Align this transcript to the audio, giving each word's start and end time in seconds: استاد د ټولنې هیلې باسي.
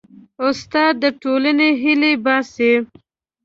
استاد 0.47 0.93
د 1.01 1.03
ټولنې 1.21 1.69
هیلې 1.81 2.13
باسي. 2.23 2.73